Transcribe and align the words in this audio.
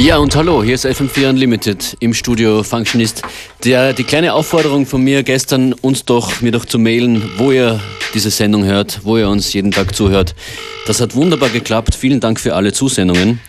Ja 0.00 0.16
und 0.16 0.34
hallo, 0.34 0.62
hier 0.64 0.76
ist 0.76 0.86
FM4 0.86 1.28
Unlimited 1.28 1.94
im 2.00 2.14
Studio 2.14 2.62
Functionist. 2.62 3.20
Der, 3.66 3.92
die 3.92 4.02
kleine 4.02 4.32
Aufforderung 4.32 4.86
von 4.86 5.02
mir 5.02 5.22
gestern, 5.22 5.74
uns 5.74 6.06
doch, 6.06 6.40
mir 6.40 6.52
doch 6.52 6.64
zu 6.64 6.78
mailen, 6.78 7.30
wo 7.36 7.52
ihr 7.52 7.78
diese 8.14 8.30
Sendung 8.30 8.64
hört, 8.64 9.00
wo 9.02 9.18
ihr 9.18 9.28
uns 9.28 9.52
jeden 9.52 9.72
Tag 9.72 9.94
zuhört. 9.94 10.34
Das 10.86 11.02
hat 11.02 11.14
wunderbar 11.14 11.50
geklappt. 11.50 11.94
Vielen 11.94 12.18
Dank 12.18 12.40
für 12.40 12.54
alle 12.54 12.72
Zusendungen. 12.72 13.40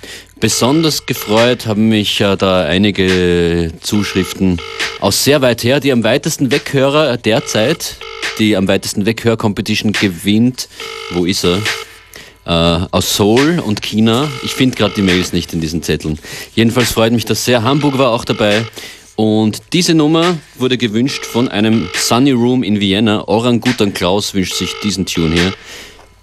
Besonders 0.41 1.05
gefreut 1.05 1.67
haben 1.67 1.87
mich 1.87 2.19
äh, 2.19 2.35
da 2.35 2.65
einige 2.65 3.71
Zuschriften 3.79 4.59
aus 4.99 5.23
sehr 5.23 5.41
weit 5.41 5.63
her. 5.63 5.79
Die 5.79 5.93
am 5.93 6.03
weitesten 6.03 6.51
Weghörer 6.51 7.15
derzeit, 7.15 7.95
die 8.39 8.57
am 8.57 8.67
weitesten 8.67 9.05
Weghör-Competition 9.05 9.93
gewinnt. 9.93 10.67
Wo 11.11 11.23
ist 11.23 11.45
er? 11.45 11.59
Äh, 12.45 12.49
aus 12.49 13.15
Seoul 13.15 13.59
und 13.59 13.81
China. 13.81 14.27
Ich 14.43 14.53
finde 14.53 14.75
gerade 14.75 14.93
die 14.95 15.01
Mails 15.01 15.33
nicht 15.33 15.53
in 15.53 15.61
diesen 15.61 15.83
Zetteln. 15.83 16.19
Jedenfalls 16.55 16.91
freut 16.91 17.13
mich 17.13 17.25
das 17.25 17.45
sehr. 17.45 17.63
Hamburg 17.63 17.97
war 17.97 18.11
auch 18.11 18.25
dabei. 18.25 18.65
Und 19.15 19.61
diese 19.73 19.93
Nummer 19.93 20.37
wurde 20.57 20.77
gewünscht 20.77 21.25
von 21.25 21.47
einem 21.47 21.87
Sunny 21.95 22.31
Room 22.31 22.63
in 22.63 22.79
Vienna. 22.79 23.27
Orangutan 23.27 23.93
Klaus 23.93 24.33
wünscht 24.33 24.55
sich 24.55 24.73
diesen 24.83 25.05
Tune 25.05 25.33
hier. 25.33 25.53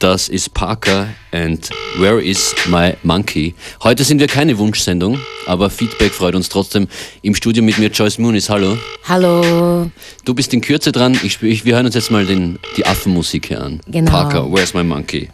Das 0.00 0.28
ist 0.28 0.54
Parker 0.54 1.08
and 1.32 1.70
Where 1.98 2.22
is 2.22 2.54
my 2.68 2.94
monkey? 3.02 3.54
Heute 3.82 4.04
sind 4.04 4.20
wir 4.20 4.28
keine 4.28 4.56
Wunschsendung, 4.56 5.18
aber 5.46 5.70
Feedback 5.70 6.12
freut 6.12 6.36
uns 6.36 6.48
trotzdem. 6.48 6.86
Im 7.22 7.34
Studio 7.34 7.64
mit 7.64 7.78
mir 7.78 7.88
Joyce 7.88 8.18
Muniz. 8.18 8.48
Hallo. 8.48 8.78
Hallo. 9.08 9.90
Du 10.24 10.34
bist 10.34 10.54
in 10.54 10.60
Kürze 10.60 10.92
dran. 10.92 11.18
Ich, 11.24 11.42
ich, 11.42 11.64
wir 11.64 11.74
hören 11.74 11.86
uns 11.86 11.96
jetzt 11.96 12.12
mal 12.12 12.24
den, 12.26 12.60
die 12.76 12.86
Affenmusik 12.86 13.46
hier 13.46 13.60
an. 13.60 13.80
Genau. 13.88 14.10
Parker, 14.10 14.52
Where's 14.52 14.72
my 14.72 14.84
monkey? 14.84 15.28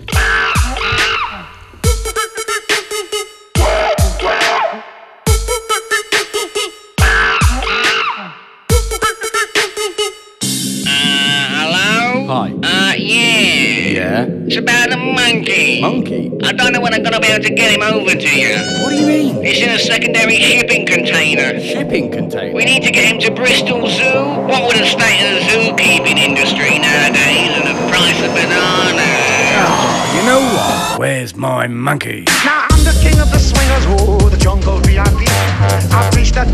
It's 14.47 14.56
about 14.56 14.92
a 14.92 14.98
monkey. 14.98 15.81
Monkey? 15.81 16.31
I 16.45 16.53
don't 16.53 16.73
know 16.73 16.81
when 16.83 16.92
I'm 16.92 17.03
going 17.03 17.14
to 17.14 17.20
be 17.20 17.28
able 17.28 17.42
to 17.45 17.55
get 17.55 17.73
him 17.73 17.81
over 17.81 18.12
to 18.12 18.31
you. 18.37 18.53
What 18.84 18.91
do 18.91 18.97
you 18.97 19.06
mean? 19.06 19.42
He's 19.42 19.62
in 19.62 19.70
a 19.70 19.78
secondary 19.78 20.37
shipping 20.37 20.84
container. 20.84 21.59
Shipping 21.59 22.12
container? 22.12 22.53
We 22.53 22.67
need 22.67 22.83
to 22.83 22.92
get 22.92 23.09
him 23.09 23.19
to 23.20 23.31
Bristol 23.31 23.89
Zoo. 23.89 24.45
What 24.45 24.69
would 24.69 24.77
the 24.77 24.84
state 24.84 25.25
of 25.25 25.41
the 25.41 25.45
zookeeping 25.48 26.19
industry 26.20 26.78
nowadays 26.78 27.56
and 27.56 27.72
the 27.72 27.89
price 27.89 28.20
of 28.20 28.37
bananas? 28.37 29.00
Oh, 29.65 30.12
you 30.12 30.22
know 30.28 30.45
what? 30.45 30.98
Where's 31.00 31.34
my 31.34 31.67
monkey? 31.67 32.25
Now 32.45 32.67
I'm 32.69 32.84
the 32.84 32.92
king 33.00 33.19
of 33.20 33.33
the 33.33 33.39
swingers, 33.41 33.87
oh, 33.97 34.28
the 34.28 34.37
jungle 34.37 34.78
VIP. 34.81 35.25
I've 35.89 36.15
reached 36.15 36.34
the 36.34 36.45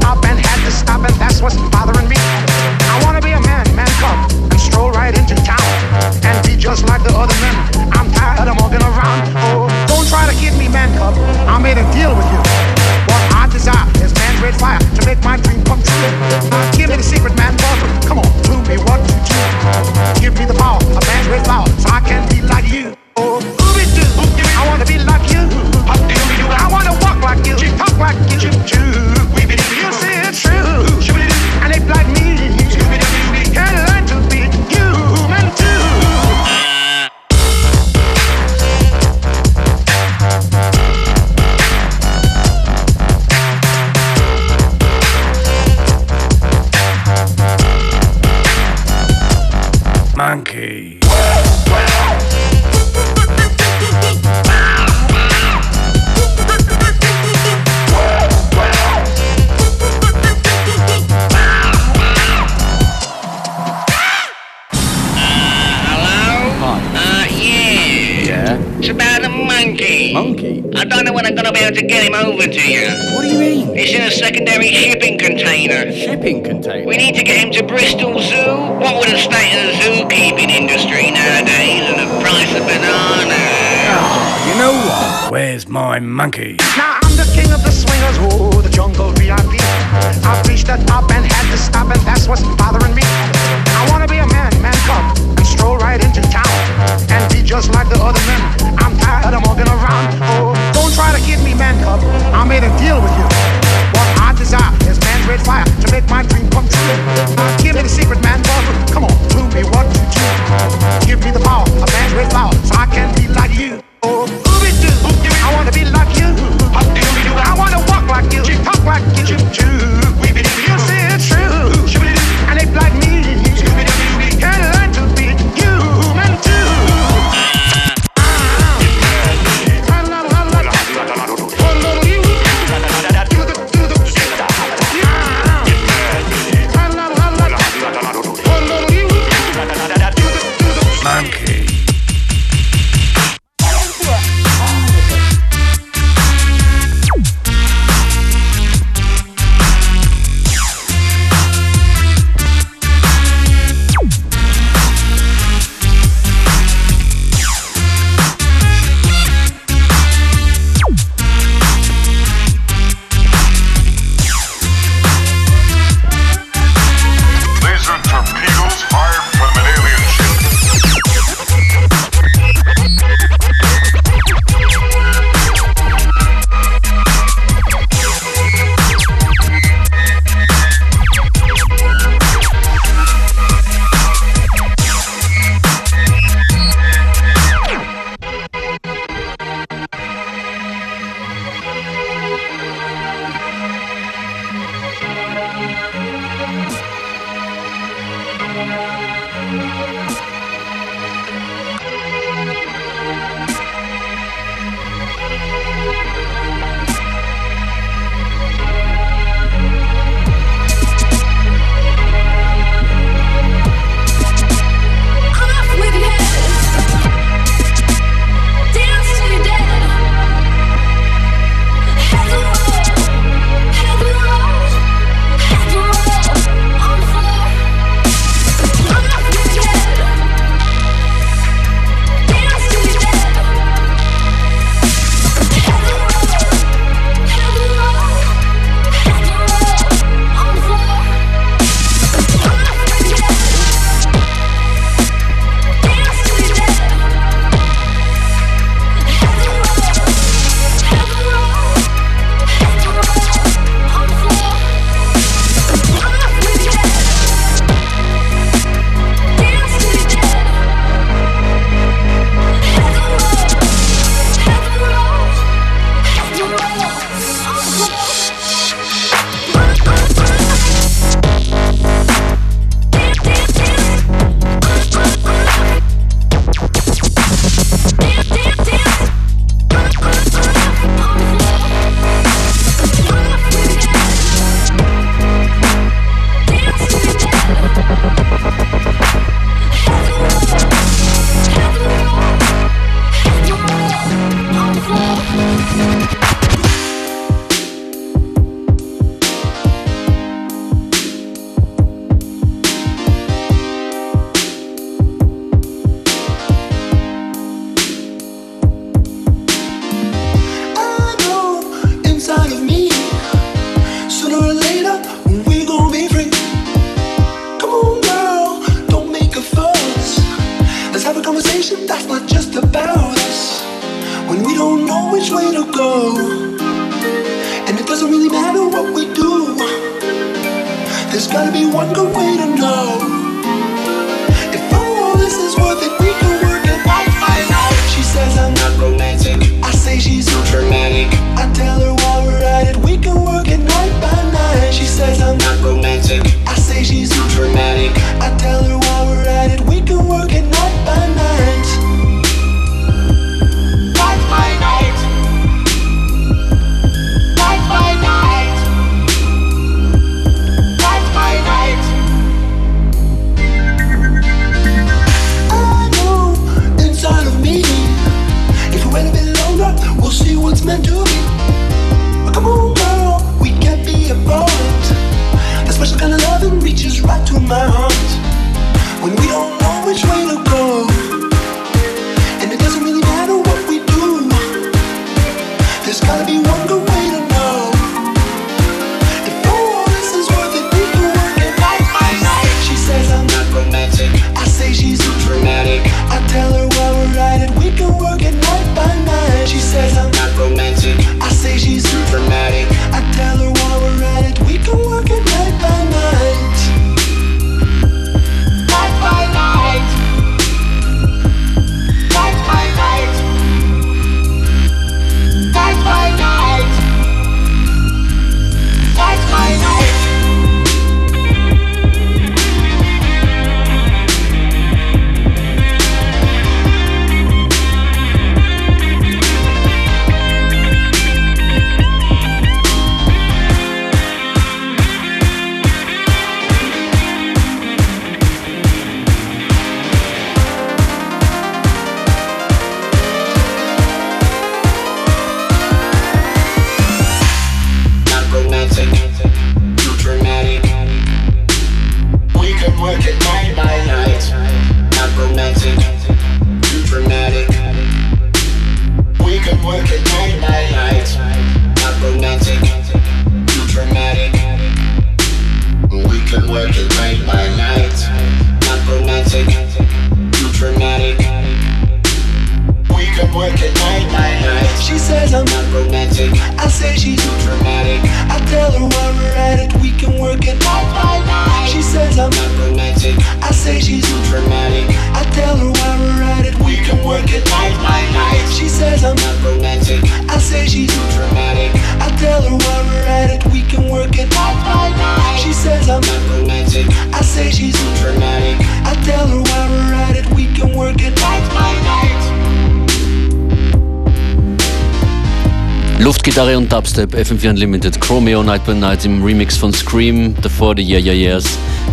Luftgitarre 506.00 506.56
und 506.56 506.72
Dubstep, 506.72 507.14
FM4 507.14 507.50
Unlimited, 507.50 508.00
Chromeo 508.00 508.42
Night 508.42 508.64
by 508.64 508.74
Night 508.74 509.04
im 509.04 509.22
Remix 509.22 509.58
von 509.58 509.70
Scream, 509.70 510.34
davor 510.40 510.74
die 510.74 510.82
Yeah 510.82 510.98
Yeah 510.98 511.12
Yeahs, 511.12 511.44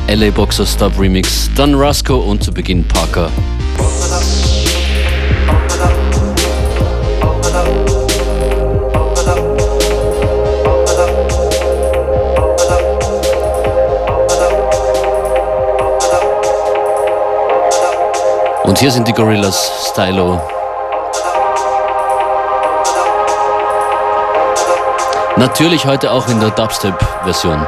LA 0.08 0.32
Boxer 0.32 0.66
Stub 0.66 0.98
Remix, 0.98 1.50
dann 1.58 1.76
Rusko 1.76 2.16
und 2.16 2.42
zu 2.42 2.54
Beginn 2.54 2.86
Parker. 2.86 3.30
Und 18.64 18.80
hier 18.80 18.92
sind 18.92 19.06
die 19.06 19.14
Gorillas, 19.14 19.90
Stylo, 19.92 20.40
Natürlich 25.38 25.86
heute 25.86 26.12
auch 26.12 26.28
in 26.30 26.40
der 26.40 26.50
Dubstep-Version. 26.50 27.68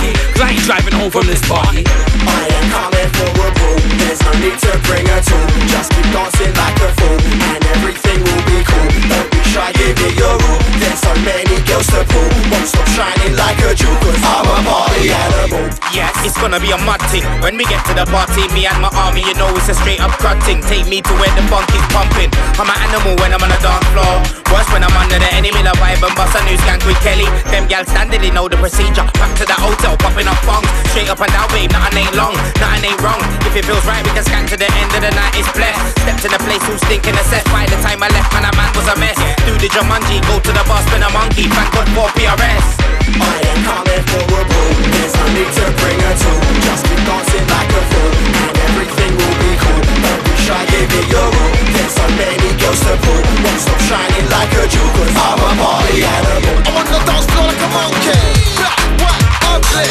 Key, 0.00 0.12
cause 0.32 0.42
I 0.42 0.48
ain't 0.56 0.64
driving 0.64 0.94
home 0.94 1.10
from 1.10 1.26
this 1.26 1.42
party. 1.44 1.84
I 1.84 2.42
am 2.48 2.66
coming 2.72 3.10
for 3.16 3.28
a 3.28 3.50
brawl. 3.52 3.80
There's 4.00 4.20
no 4.24 4.32
need 4.40 4.58
to 4.58 4.72
bring 4.88 5.04
a 5.08 5.18
tool. 5.20 5.46
Just 5.68 5.92
keep 5.92 6.06
dancing 6.14 6.52
like 6.54 6.78
a 6.80 6.90
fool, 6.96 7.18
and 7.18 7.62
everything 7.76 8.18
will 8.24 8.44
be 8.48 8.58
cool. 8.64 8.88
Don't 9.10 9.28
be 9.30 9.40
shy, 9.52 9.72
give 9.76 9.98
it 9.98 10.14
your 10.16 10.36
all. 10.36 10.60
There's 10.80 11.00
so 11.00 11.12
many 11.26 11.51
girls 11.66 11.86
to 11.90 12.00
pull. 12.06 12.28
Won't 12.50 12.68
stop 12.68 12.88
shining 12.94 13.34
like 13.36 13.58
a 13.62 13.74
jewel, 13.74 13.94
cause 14.02 14.20
I'm 14.22 14.46
a 14.46 14.56
party 14.66 15.10
animal. 15.10 15.66
Yes, 15.92 16.12
it's 16.24 16.38
gonna 16.38 16.60
be 16.60 16.70
a 16.72 16.78
mud 16.82 17.00
thing. 17.12 17.24
When 17.42 17.56
we 17.56 17.64
get 17.64 17.84
to 17.86 17.94
the 17.94 18.06
party, 18.08 18.48
me 18.54 18.66
and 18.66 18.80
my 18.80 18.90
army, 18.94 19.22
you 19.22 19.34
know 19.34 19.50
it's 19.56 19.68
a 19.68 19.74
straight 19.74 20.00
up 20.00 20.12
crud 20.18 20.40
thing. 20.42 20.60
Take 20.64 20.88
me 20.88 21.00
to 21.02 21.12
where 21.20 21.32
the 21.36 21.44
funk 21.52 21.68
is 21.74 21.84
pumping. 21.92 22.30
I'm 22.58 22.68
an 22.68 22.78
animal 22.88 23.16
when 23.20 23.32
I'm 23.32 23.42
on 23.42 23.50
the 23.50 23.60
dance 23.60 23.86
floor. 23.92 24.42
Worse 24.52 24.68
when 24.68 24.84
I'm 24.84 24.92
under 24.96 25.16
the 25.16 25.30
enemy, 25.32 25.64
the 25.64 25.72
vibe 25.80 26.04
and 26.04 26.14
bust 26.16 26.36
a 26.36 26.40
new 26.44 26.56
skank 26.60 26.84
with 26.84 27.00
Kelly. 27.00 27.24
Them 27.48 27.64
gals 27.68 27.88
standing, 27.88 28.20
they 28.20 28.32
know 28.32 28.48
the 28.48 28.60
procedure. 28.60 29.04
Back 29.16 29.32
to 29.40 29.44
the 29.48 29.56
hotel, 29.56 29.96
popping 29.96 30.28
up 30.28 30.36
funk. 30.44 30.68
Straight 30.92 31.08
up 31.08 31.20
and 31.24 31.32
down, 31.32 31.48
babe, 31.52 31.72
nothing 31.72 32.04
ain't 32.04 32.14
long, 32.16 32.36
nothing 32.60 32.92
ain't 32.92 33.00
wrong. 33.00 33.20
If 33.48 33.56
it 33.56 33.64
feels 33.64 33.84
right, 33.88 34.04
we 34.04 34.12
can 34.12 34.24
skank 34.24 34.52
to 34.52 34.56
the 34.60 34.68
end 34.68 34.92
of 34.92 35.00
the 35.00 35.12
night, 35.12 35.32
it's 35.40 35.48
blessed. 35.56 35.80
Step 36.04 36.16
to 36.24 36.28
the 36.28 36.40
place, 36.44 36.60
who's 36.68 36.84
thinking 36.84 37.16
a 37.16 37.24
set. 37.28 37.44
By 37.48 37.64
the 37.68 37.80
time 37.80 38.00
I 38.04 38.08
left, 38.12 38.32
man, 38.36 38.44
a 38.44 38.52
man 38.56 38.72
was 38.76 38.88
a 38.88 38.96
mess. 39.00 39.16
Do 39.48 39.56
the 39.56 39.68
Jumanji, 39.72 40.20
go 40.28 40.36
to 40.40 40.52
the 40.52 40.64
bar, 40.68 40.80
spin 40.84 41.00
a 41.00 41.08
monkey. 41.12 41.51
Thank 41.56 41.70
God 41.74 41.88
for 41.96 42.08
PRS. 42.16 42.66
I 43.12 43.36
am 43.50 43.58
coming 43.68 44.02
for 44.08 44.24
a 44.24 44.42
brawl. 44.48 44.72
There's 44.92 45.14
no 45.16 45.24
need 45.36 45.50
to 45.58 45.64
bring 45.80 45.98
a 46.00 46.12
tool. 46.16 46.40
Just 46.64 46.82
keep 46.88 47.00
dancing 47.04 47.46
like 47.52 47.70
a 47.72 47.82
fool, 47.90 48.12
and 48.42 48.56
everything 48.72 49.12
will 49.18 49.36
be 49.42 49.52
cool. 49.60 49.82
Don't 50.02 50.22
be 50.24 50.34
shy, 50.44 50.62
give 50.72 50.90
it 50.90 51.06
your 51.12 51.28
all. 51.28 51.52
There's 51.76 51.92
so 51.92 52.06
many 52.16 52.48
girls 52.60 52.80
to 52.86 52.94
pull. 53.04 53.22
Won't 53.44 53.60
stop 53.60 53.80
shining 53.84 54.26
like 54.32 54.52
a 54.56 54.64
jewel, 54.70 54.90
cause 54.96 55.12
I'm 55.12 55.40
a 55.44 55.50
party 55.60 56.00
animal. 56.04 56.56
I'm 56.68 56.76
on 56.80 56.86
the 56.88 57.00
dance 57.04 57.26
floor 57.28 57.46
like 57.50 57.60
a 57.60 57.68
monkey. 57.74 58.16
Black, 58.56 58.80
white, 59.02 59.26
ugly, 59.52 59.90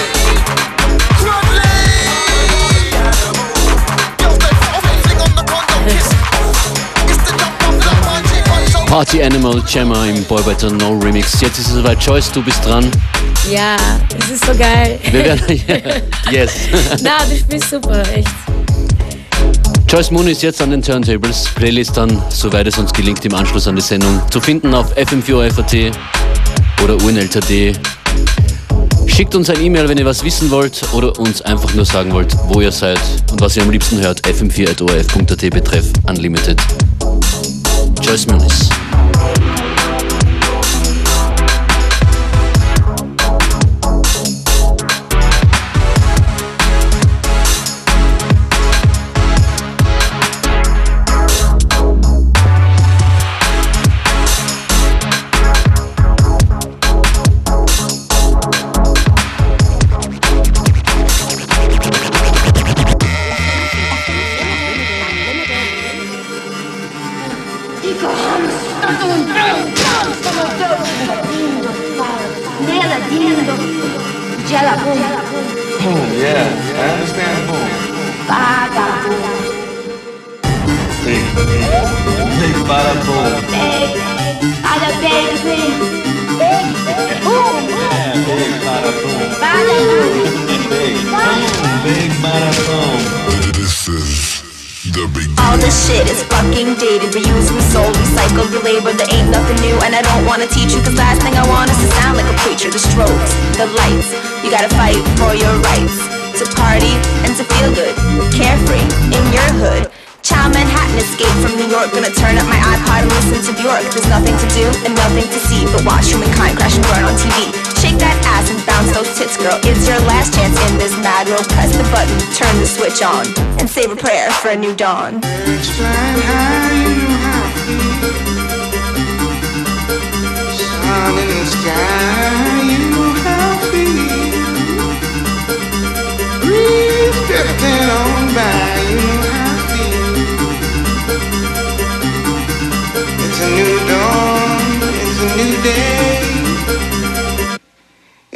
Party 8.92 9.24
Animal 9.24 9.64
Jammer 9.70 10.06
im 10.06 10.22
Boy 10.26 10.44
Better 10.44 10.70
No 10.70 11.00
Remix. 11.00 11.40
Jetzt 11.40 11.60
ist 11.60 11.68
es 11.68 11.74
soweit. 11.76 12.04
Joyce, 12.04 12.30
du 12.34 12.44
bist 12.44 12.66
dran. 12.66 12.92
Ja, 13.50 13.78
es 14.20 14.32
ist 14.32 14.46
so 14.46 14.54
geil. 14.54 15.00
Wir 15.12 15.24
werden. 15.24 15.46
yes. 16.30 16.52
Na, 17.02 17.24
du 17.24 17.38
spielst 17.38 17.70
super, 17.70 18.04
echt. 18.14 18.28
Joyce 19.88 20.12
Moon 20.12 20.28
ist 20.28 20.42
jetzt 20.42 20.62
an 20.62 20.72
den 20.72 20.82
Turntables. 20.82 21.46
Playlist 21.56 21.96
dann, 21.96 22.22
soweit 22.28 22.68
es 22.68 22.78
uns 22.78 22.92
gelingt, 22.92 23.24
im 23.24 23.34
Anschluss 23.34 23.66
an 23.66 23.78
die 23.78 23.82
Sendung 23.82 24.22
zu 24.30 24.42
finden 24.42 24.74
auf 24.74 24.94
fm4fat 24.98 25.94
oder 26.84 26.96
unl.at. 26.98 27.80
Schickt 29.08 29.36
uns 29.36 29.50
ein 29.50 29.62
E-Mail, 29.62 29.88
wenn 29.88 30.00
ihr 30.00 30.06
was 30.06 30.22
wissen 30.22 30.52
wollt 30.52 30.82
oder 30.92 31.18
uns 31.18 31.42
einfach 31.44 31.74
nur 31.76 31.86
sagen 31.86 32.12
wollt, 32.12 32.36
wo 32.50 32.60
ihr 32.60 32.74
seid 32.74 33.00
und 33.32 33.40
was 33.40 33.56
ihr 33.56 33.64
am 33.64 33.72
liebsten 33.72 34.02
hört. 34.02 34.20
fm4.orf.at 34.28 35.50
betreff 35.50 35.86
Unlimited. 36.10 36.60
Joyce 38.12 38.72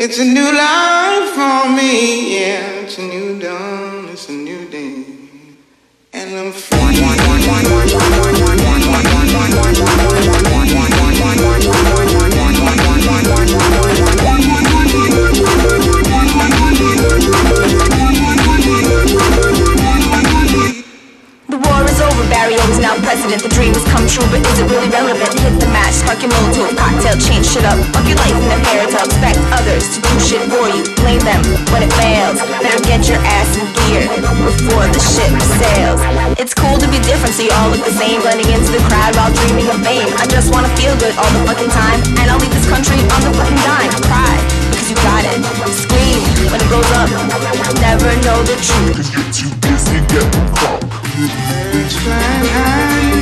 It's 0.08 0.20
a 0.20 0.24
new 0.24 0.52
life 0.54 1.30
for 1.34 1.68
me, 1.76 2.38
yeah. 2.38 2.84
It's 2.84 3.00
a 3.00 3.02
new 3.02 3.40
dawn, 3.40 3.75
is 22.76 22.84
now 22.84 22.96
president. 23.00 23.40
The 23.40 23.52
dream 23.56 23.72
has 23.72 23.86
come 23.88 24.04
true, 24.08 24.28
but 24.28 24.44
is 24.44 24.60
it 24.60 24.68
really 24.68 24.92
relevant? 24.92 25.32
Hit 25.40 25.56
the 25.60 25.70
match, 25.72 26.04
spark 26.04 26.20
your 26.20 26.32
Molotov, 26.36 26.76
cocktail, 26.76 27.16
change 27.16 27.48
shit 27.48 27.64
up. 27.64 27.80
Fuck 27.96 28.04
your 28.08 28.20
life 28.20 28.36
in 28.36 28.52
a 28.52 28.60
fairy 28.68 28.88
tale. 28.92 29.08
Expect 29.08 29.40
others 29.56 29.96
to 29.96 29.98
do 30.04 30.14
shit 30.20 30.44
for 30.52 30.68
you. 30.68 30.84
Blame 31.00 31.24
them 31.24 31.42
when 31.72 31.88
it 31.88 31.92
fails. 31.96 32.38
Better 32.60 32.82
get 32.84 33.08
your 33.08 33.20
ass 33.24 33.50
in 33.56 33.66
gear 33.88 34.04
before 34.44 34.86
the 34.92 35.00
ship 35.00 35.32
sails. 35.64 36.00
It's 36.36 36.54
cool 36.54 36.76
to 36.76 36.88
be 36.92 37.00
different, 37.08 37.34
so 37.36 37.48
you 37.48 37.54
all 37.64 37.72
look 37.72 37.84
the 37.86 37.96
same. 37.96 38.20
Blending 38.20 38.52
into 38.52 38.72
the 38.76 38.84
crowd 38.92 39.16
while 39.16 39.32
dreaming 39.32 39.72
of 39.72 39.80
fame. 39.80 40.12
I 40.20 40.28
just 40.28 40.52
wanna 40.52 40.72
feel 40.76 40.94
good 41.00 41.16
all 41.16 41.32
the 41.32 41.44
fucking 41.48 41.72
time, 41.72 42.00
and 42.20 42.28
I'll 42.28 42.42
leave 42.42 42.54
this 42.54 42.68
country 42.68 43.00
on 43.00 43.22
the 43.24 43.32
fucking 43.40 43.62
dime. 43.64 43.92
Cry 44.10 44.36
because 44.68 44.88
you 44.92 44.98
got 45.00 45.24
it. 45.24 45.38
Scream 45.72 46.20
when 46.52 46.60
it 46.60 46.70
goes 46.70 46.90
up. 47.00 47.08
Never 47.80 48.12
know 48.28 48.40
the 48.44 48.58
truth. 48.60 49.00
Cause 49.00 49.10
you're 49.14 49.30
too 49.32 49.52
busy 49.64 50.02
getting 50.12 50.48
crunk. 50.60 51.05
Explain 51.18 52.44
how 52.44 53.00
you 53.08 53.15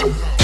Flow. 0.00 0.39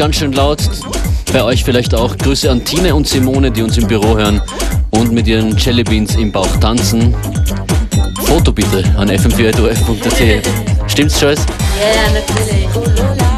ganz 0.00 0.16
schön 0.16 0.32
laut. 0.32 0.62
Bei 1.30 1.44
euch 1.44 1.62
vielleicht 1.62 1.94
auch 1.94 2.16
Grüße 2.16 2.50
an 2.50 2.64
Tine 2.64 2.94
und 2.94 3.06
Simone, 3.06 3.50
die 3.50 3.60
uns 3.60 3.76
im 3.76 3.86
Büro 3.86 4.16
hören 4.16 4.40
und 4.92 5.12
mit 5.12 5.26
ihren 5.26 5.54
Jellybeans 5.58 6.14
im 6.14 6.32
Bauch 6.32 6.56
tanzen. 6.56 7.14
Foto 8.24 8.50
bitte 8.50 8.82
an 8.96 9.10
fm 9.10 9.30
4 9.30 9.52
Stimmt's, 10.86 11.20
Joyce? 11.20 11.44
Ja, 11.78 12.12
natürlich. 12.14 13.29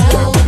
now. 0.00 0.39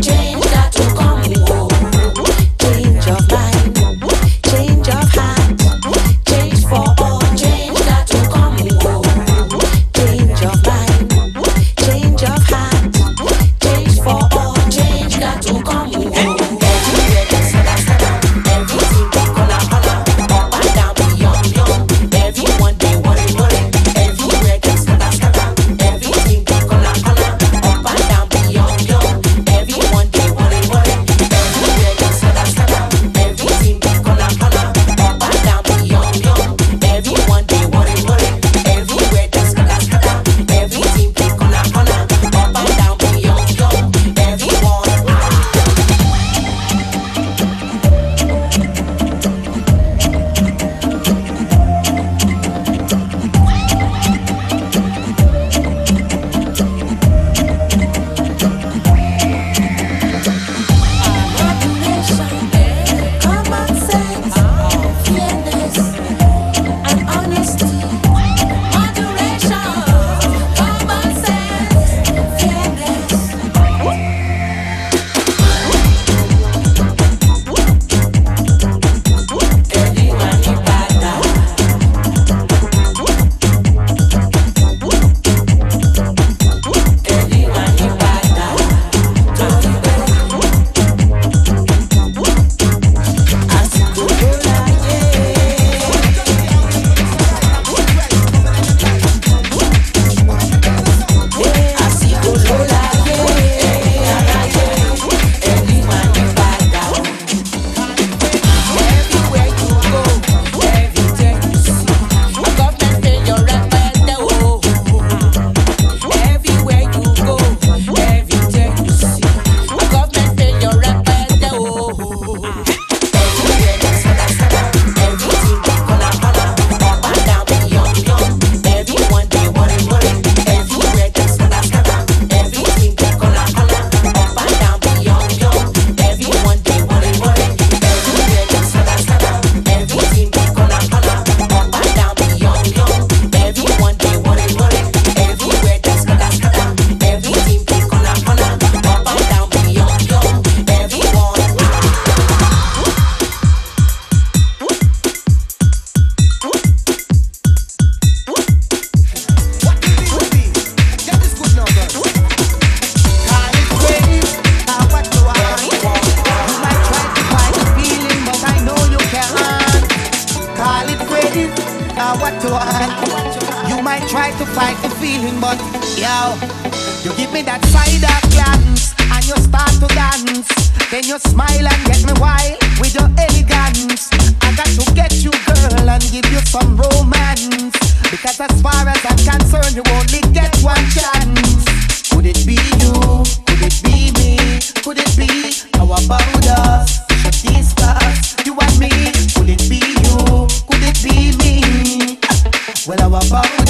Well, 203.32 203.61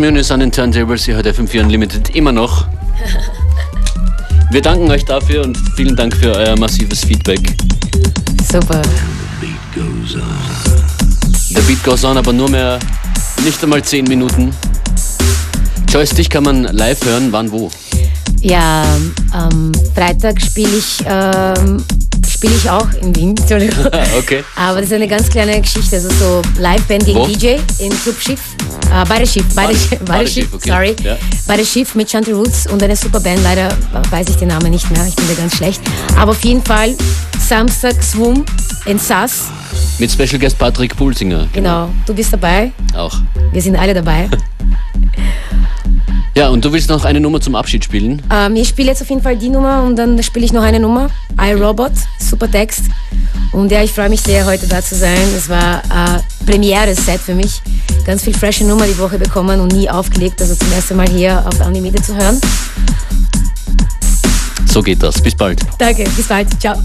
Muniz 0.00 0.30
an 0.30 0.40
den 0.40 0.50
Turntables, 0.50 1.06
ihr 1.08 1.16
hört 1.16 1.26
FM4 1.26 1.60
Unlimited 1.60 2.16
immer 2.16 2.32
noch. 2.32 2.66
Wir 4.50 4.62
danken 4.62 4.90
euch 4.90 5.04
dafür 5.04 5.44
und 5.44 5.58
vielen 5.76 5.94
Dank 5.94 6.16
für 6.16 6.34
euer 6.34 6.58
massives 6.58 7.04
Feedback. 7.04 7.40
Super. 8.50 8.80
Der 11.50 11.60
Beat 11.60 11.84
goes 11.84 12.04
on, 12.04 12.16
aber 12.16 12.32
nur 12.32 12.48
mehr 12.48 12.78
nicht 13.44 13.62
einmal 13.62 13.82
10 13.82 14.06
Minuten. 14.06 14.54
Joyce, 15.90 16.14
dich 16.14 16.30
kann 16.30 16.44
man 16.44 16.64
live 16.64 17.04
hören, 17.04 17.28
wann 17.30 17.52
wo? 17.52 17.70
Ja, 18.40 18.84
am 19.32 19.70
Freitag 19.94 20.40
spiele 20.40 20.78
ich, 20.78 21.04
ähm, 21.06 21.84
spiele 22.26 22.54
ich 22.54 22.70
auch 22.70 22.88
in 23.02 23.14
Wien. 23.14 23.36
Entschuldigung. 23.36 23.84
okay. 24.18 24.44
Aber 24.56 24.76
das 24.76 24.86
ist 24.86 24.94
eine 24.94 25.08
ganz 25.08 25.28
kleine 25.28 25.60
Geschichte, 25.60 25.96
also 25.96 26.08
so 26.08 26.42
Liveband 26.58 27.04
gegen 27.04 27.18
Wo? 27.18 27.26
DJ 27.26 27.56
im 27.80 27.90
Club 28.02 28.18
Schiff. 28.18 28.40
Äh, 28.90 29.04
bei 29.08 29.18
der 29.18 29.26
Schiff, 29.26 29.54
bei 29.54 29.66
der 29.68 29.74
Schiff, 29.74 29.98
bei 30.04 30.18
der 30.20 30.26
Schiff, 30.26 30.48
okay. 30.52 30.68
sorry. 30.68 30.96
Ja. 31.04 31.16
Bei 31.46 31.56
der 31.56 31.64
Schiff 31.64 31.94
mit 31.94 32.08
Chanty 32.08 32.32
Roots 32.32 32.66
und 32.66 32.82
eine 32.82 32.96
super 32.96 33.20
Band. 33.20 33.42
Leider 33.44 33.68
weiß 34.10 34.28
ich 34.28 34.36
den 34.36 34.48
Namen 34.48 34.70
nicht 34.70 34.90
mehr, 34.90 35.06
ich 35.06 35.14
bin 35.14 35.26
da 35.28 35.34
ganz 35.34 35.56
schlecht. 35.56 35.80
Aber 36.16 36.32
auf 36.32 36.44
jeden 36.44 36.62
Fall 36.62 36.94
Samstag 37.38 38.02
Swoom 38.02 38.44
in 38.86 38.98
Sass. 38.98 39.48
Mit 39.98 40.10
Special 40.10 40.38
Guest 40.38 40.58
Patrick 40.58 40.96
Pulsinger. 40.96 41.46
Genau, 41.52 41.90
du 42.06 42.14
bist 42.14 42.32
dabei. 42.32 42.72
Auch. 42.96 43.16
Wir 43.52 43.62
sind 43.62 43.76
alle 43.76 43.94
dabei. 43.94 44.28
Ja, 46.36 46.48
und 46.48 46.64
du 46.64 46.72
willst 46.72 46.88
noch 46.88 47.04
eine 47.04 47.20
Nummer 47.20 47.40
zum 47.40 47.56
Abschied 47.56 47.84
spielen? 47.84 48.22
Ähm, 48.32 48.54
ich 48.54 48.68
spiele 48.68 48.88
jetzt 48.88 49.02
auf 49.02 49.08
jeden 49.10 49.20
Fall 49.20 49.36
die 49.36 49.48
Nummer 49.48 49.82
und 49.82 49.96
dann 49.96 50.22
spiele 50.22 50.44
ich 50.44 50.52
noch 50.52 50.62
eine 50.62 50.78
Nummer. 50.78 51.10
iRobot, 51.38 51.92
super 52.18 52.48
Text. 52.48 52.84
Und 53.52 53.72
ja, 53.72 53.82
ich 53.82 53.92
freue 53.92 54.08
mich 54.08 54.20
sehr, 54.20 54.46
heute 54.46 54.66
da 54.66 54.80
zu 54.80 54.94
sein. 54.94 55.18
Es 55.36 55.48
war 55.48 55.82
äh, 55.84 56.44
Premiere-Set 56.44 57.20
für 57.20 57.34
mich. 57.34 57.60
Ganz 58.04 58.22
viel 58.22 58.34
frische 58.34 58.64
Nummer 58.64 58.86
die 58.86 58.98
Woche 58.98 59.18
bekommen 59.18 59.60
und 59.60 59.72
nie 59.72 59.90
aufgelegt. 59.90 60.40
Also 60.40 60.54
zum 60.54 60.72
ersten 60.72 60.96
Mal 60.96 61.08
hier 61.08 61.44
auf 61.46 61.66
Unlimited 61.66 62.04
zu 62.04 62.14
hören. 62.14 62.40
So 64.66 64.82
geht 64.82 65.02
das. 65.02 65.20
Bis 65.20 65.34
bald. 65.34 65.60
Danke, 65.78 66.04
bis 66.16 66.28
bald. 66.28 66.48
Ciao. 66.60 66.76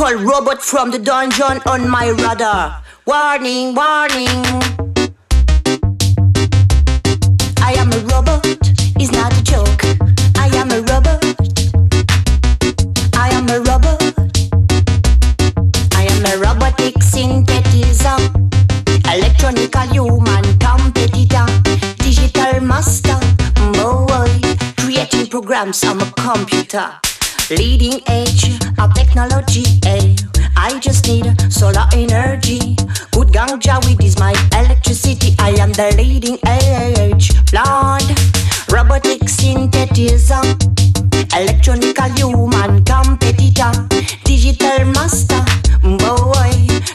A 0.00 0.16
robot 0.16 0.60
from 0.60 0.90
the 0.90 0.98
dungeon 0.98 1.60
on 1.66 1.88
my 1.88 2.08
radar. 2.08 2.82
Warning, 3.06 3.74
warning. 3.74 4.44
I 7.62 7.74
am 7.78 7.92
a 7.92 7.98
robot, 8.10 8.44
it's 8.98 9.12
not 9.12 9.32
a 9.32 9.42
joke. 9.42 9.84
I 10.36 10.48
am 10.56 10.70
a 10.72 10.80
robot. 10.90 11.24
I 13.14 13.28
am 13.30 13.48
a 13.48 13.60
robot. 13.60 14.02
I 15.94 16.06
am 16.10 16.24
a 16.26 16.38
robotic 16.38 17.02
synthetism. 17.02 18.50
Electronical 19.06 19.86
human 19.88 20.44
competitor. 20.58 21.46
Digital 21.98 22.60
master. 22.60 23.18
Boy, 23.72 24.40
creating 24.76 25.28
programs. 25.28 25.84
I'm 25.84 26.00
a 26.00 26.10
computer. 26.12 27.00
Leading 27.50 28.00
edge 28.06 28.44
of 28.78 28.94
technology. 28.94 29.64
eh. 29.86 30.14
I 30.56 30.78
just 30.80 31.06
need 31.06 31.26
solar 31.52 31.86
energy. 31.92 32.76
Good 33.12 33.28
ganja 33.28 33.84
weed 33.86 34.02
is 34.02 34.18
my 34.18 34.32
electricity. 34.56 35.34
I 35.38 35.50
am 35.60 35.72
the 35.72 35.94
leading 35.96 36.38
edge. 36.46 37.30
Blonde, 37.50 38.10
robotic 38.72 39.28
synthetism. 39.28 40.44
Electronical 41.36 42.10
human 42.16 42.82
competitor. 42.84 43.72
Digital 44.24 44.84
master. 44.86 45.44
Boy, 45.82 46.52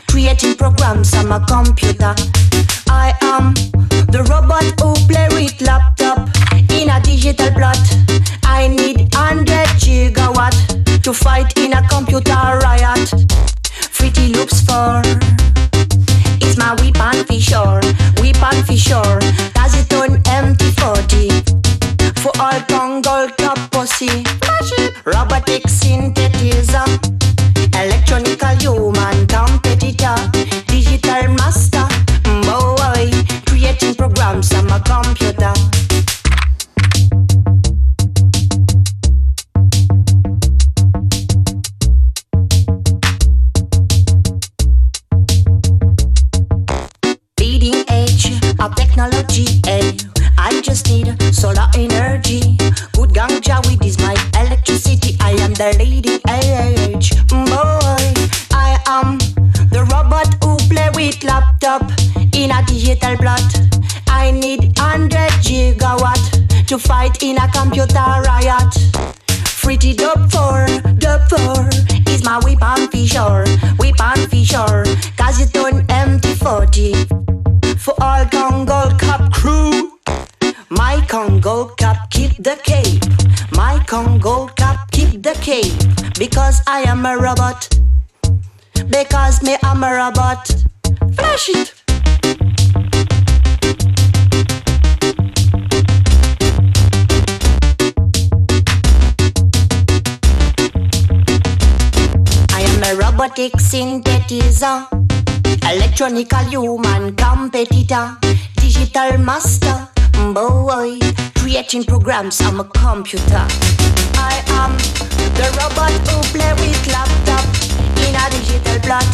creating 0.10 0.56
programs. 0.56 1.14
I'm 1.14 1.32
a 1.32 1.40
computer. 1.46 2.16
I 2.90 3.14
am 3.22 3.54
the 4.10 4.26
robot 4.30 4.66
who 4.82 4.94
play 5.08 5.28
with 5.32 5.62
laptop 5.62 6.28
in 6.72 6.90
a 6.90 7.00
digital 7.02 7.52
plot. 7.52 7.78
I 8.44 8.68
need 8.68 9.14
electronical 106.20 106.62
human 106.62 107.16
competitor, 107.16 108.18
digital 108.56 109.18
master, 109.20 109.88
boy, 110.34 111.00
creating 111.38 111.84
programs. 111.84 112.42
I'm 112.42 112.60
a 112.60 112.66
computer. 112.66 113.46
I 114.16 114.44
am 114.60 114.76
the 115.38 115.48
robot 115.58 115.92
who 116.08 116.20
play 116.34 116.54
with 116.60 116.88
laptop 116.88 117.46
in 118.04 118.16
a 118.16 118.30
digital 118.32 118.80
plot. 118.82 119.08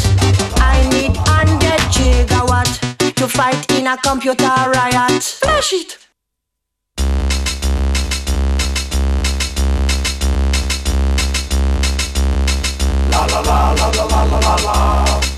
I 0.58 0.88
need 0.90 1.16
100 1.16 1.80
gigawatt 1.94 3.14
to 3.16 3.28
fight 3.28 3.72
in 3.72 3.88
a 3.88 3.98
computer 3.98 4.48
riot. 4.48 5.24
Flash 5.24 5.74
it. 5.74 5.98
la 13.12 13.26
la 13.28 13.42
la 13.42 13.74
la 13.74 13.88
la 13.92 14.24
la 14.24 14.40
la 14.40 14.56
La 14.66 15.35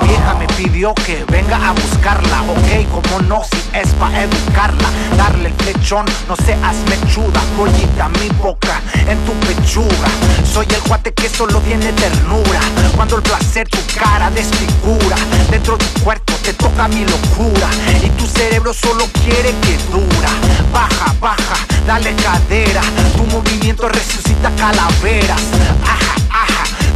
vieja 0.00 0.34
me 0.34 0.46
pidió 0.48 0.94
que 0.94 1.24
a 1.54 1.72
buscarla, 1.72 2.42
ok, 2.42 2.90
como 2.90 3.22
no, 3.22 3.42
si 3.44 3.56
es 3.72 3.88
pa' 3.94 4.10
educarla, 4.20 4.88
darle 5.16 5.48
el 5.48 5.54
flechón, 5.54 6.04
no 6.28 6.34
seas 6.36 6.76
mechuda, 6.88 7.40
joyita 7.56 8.08
mi 8.20 8.28
boca 8.42 8.80
en 9.06 9.18
tu 9.24 9.32
pechuga, 9.46 10.08
soy 10.52 10.66
el 10.70 10.80
guate 10.82 11.12
que 11.14 11.28
solo 11.28 11.60
tiene 11.60 11.92
ternura, 11.92 12.60
cuando 12.96 13.16
el 13.16 13.22
placer 13.22 13.68
tu 13.68 13.78
cara 13.98 14.30
desfigura, 14.30 15.16
dentro 15.50 15.76
de 15.76 15.84
tu 15.84 16.00
cuerpo 16.02 16.32
te 16.42 16.52
toca 16.52 16.88
mi 16.88 17.04
locura, 17.04 17.68
y 18.02 18.10
tu 18.10 18.26
cerebro 18.26 18.74
solo 18.74 19.06
quiere 19.24 19.54
que 19.62 19.78
dura, 19.92 20.30
baja, 20.72 21.14
baja, 21.20 21.56
dale 21.86 22.14
cadera, 22.16 22.82
tu 23.16 23.24
movimiento 23.24 23.88
resucita 23.88 24.50
calaveras, 24.56 25.42
aja, 25.84 26.15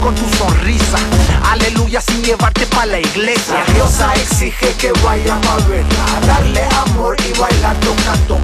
con 0.00 0.14
tu 0.14 0.28
sonrisa. 0.36 0.98
Aleluya 1.50 2.00
sin 2.00 2.22
llevarte 2.22 2.66
pa' 2.66 2.86
la 2.86 2.98
iglesia. 2.98 3.64
La 3.66 3.74
diosa 3.74 4.12
exige 4.14 4.74
que 4.76 4.92
vaya 5.04 5.34
a 5.34 5.56
verla, 5.68 6.20
darle 6.26 6.62
amor 6.86 7.16
y 7.18 7.38
bailar 7.38 7.76
toca, 7.80 8.14
toca 8.26 8.40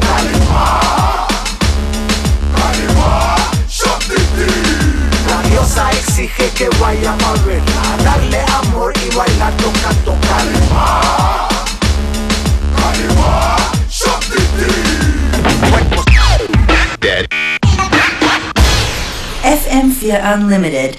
La 5.28 5.48
diosa 5.48 5.90
exige 5.90 6.50
que 6.50 6.68
vaya 6.80 7.12
a 7.12 7.32
verla, 7.46 7.96
darle 8.04 8.44
amor 8.62 8.92
y 9.04 9.14
bailar 9.14 9.52
toca, 9.56 9.90
toca 10.04 10.36
FM4 19.42 20.34
Unlimited. 20.34 20.98